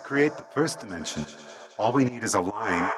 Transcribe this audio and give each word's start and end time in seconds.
create 0.00 0.36
the 0.36 0.42
first 0.42 0.80
dimension, 0.80 1.24
all 1.78 1.92
we 1.92 2.04
need 2.04 2.24
is 2.24 2.34
a 2.34 2.40
line 2.40 2.90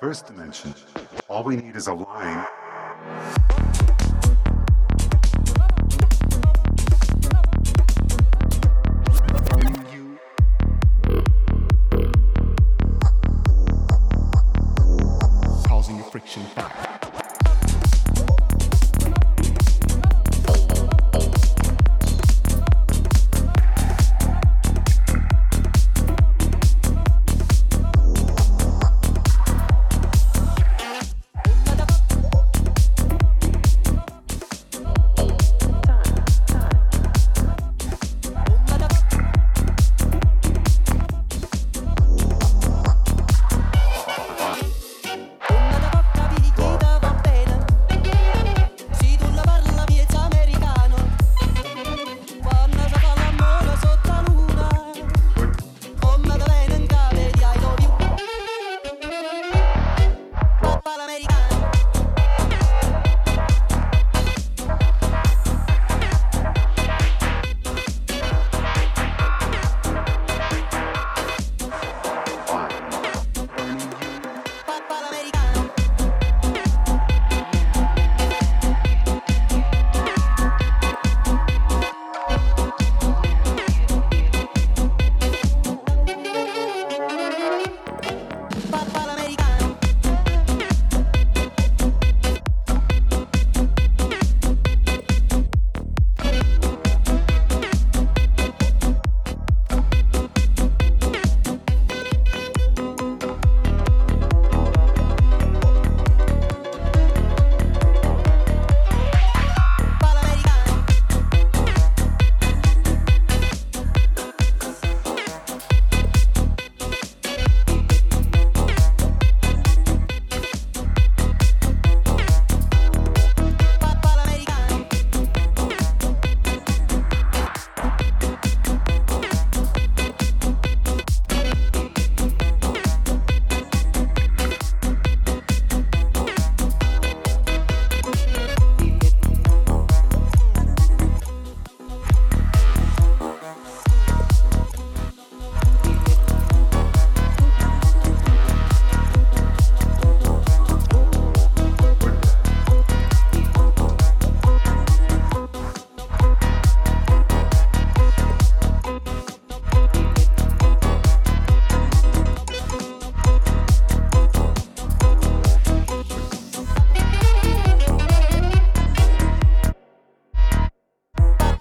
first 0.00 0.26
dimension, 0.26 0.74
all 1.28 1.42
we 1.42 1.56
need 1.56 1.74
is 1.74 1.86
a 1.86 1.94
line 1.94 2.46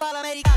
falo 0.05 0.19
americano. 0.19 0.54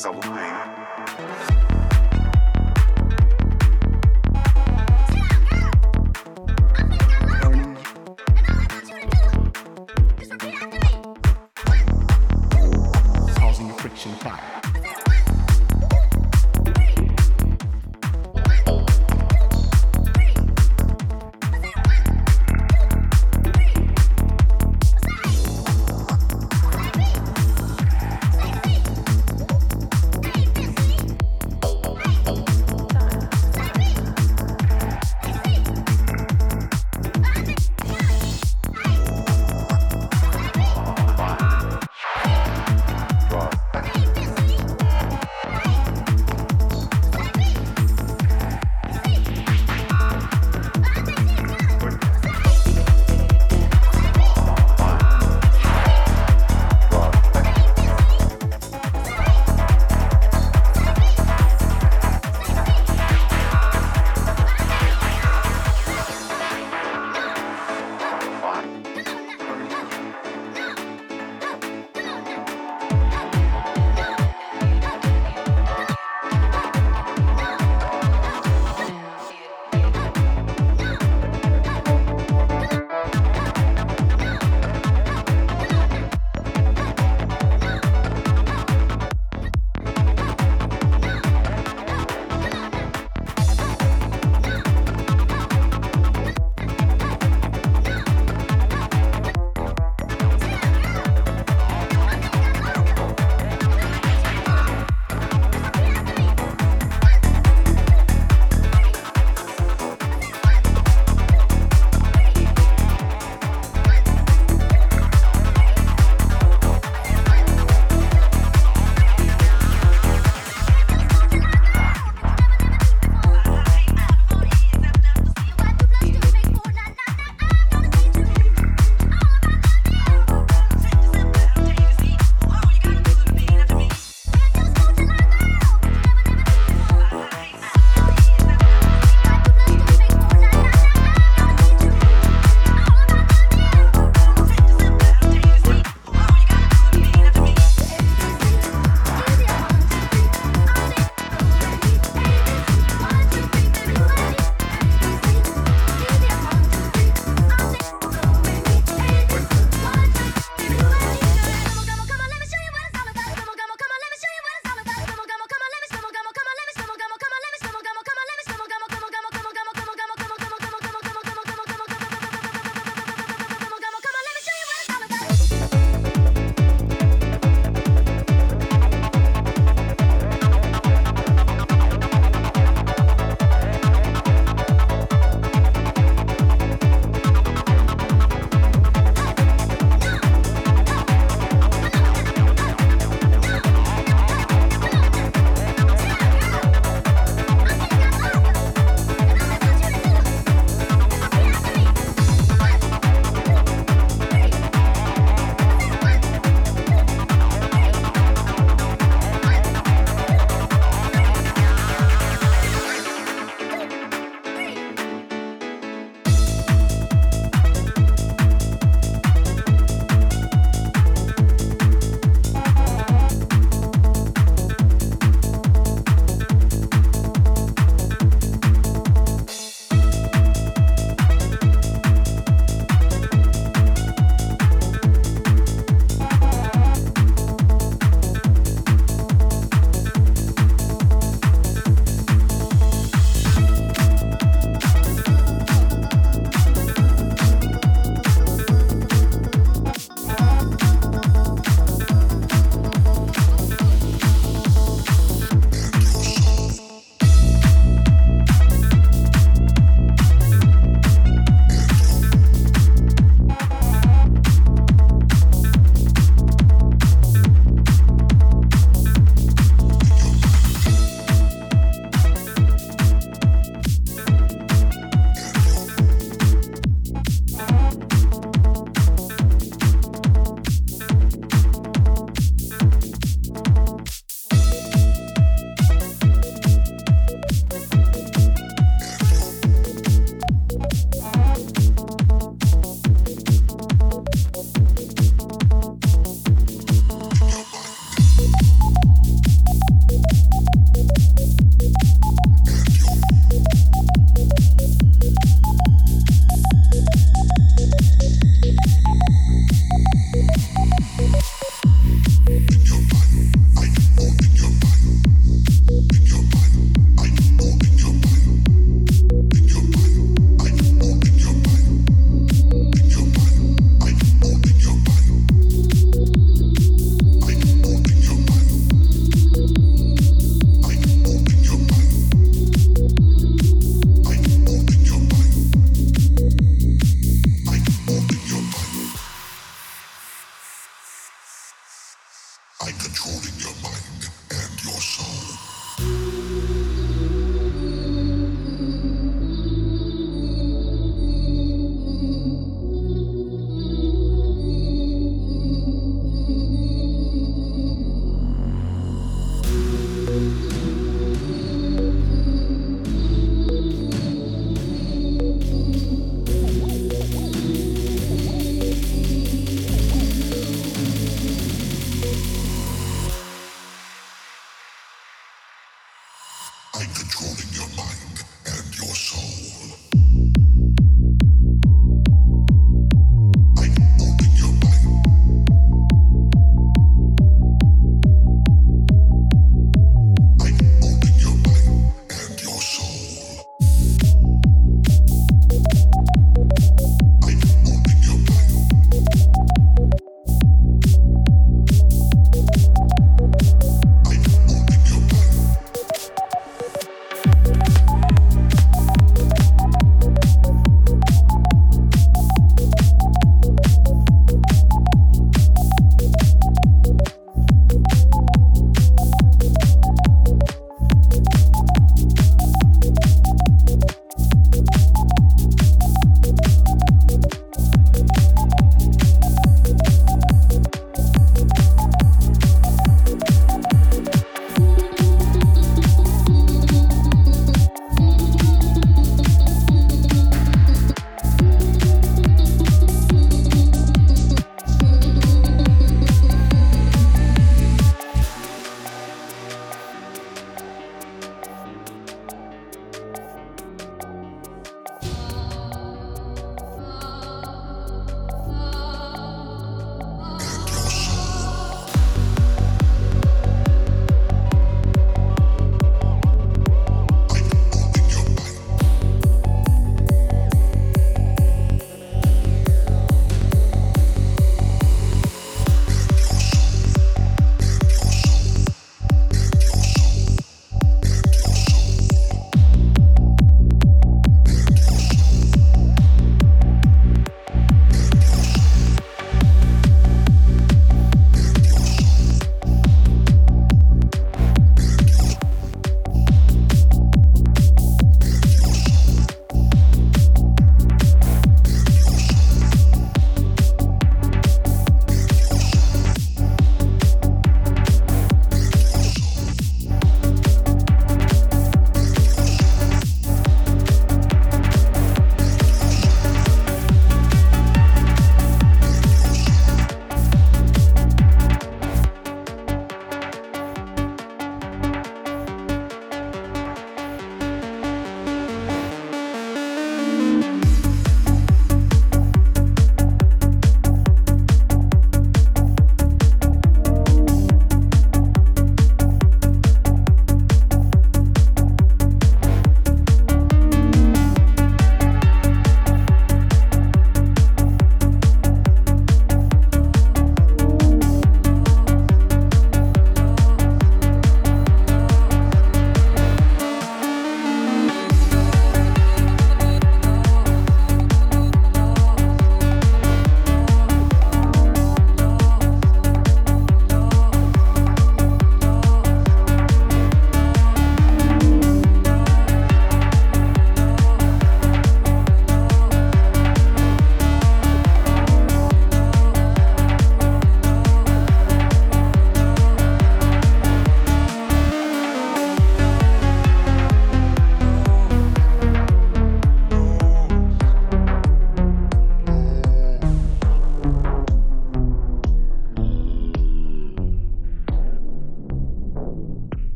Is 0.00 0.06
a 0.06 0.29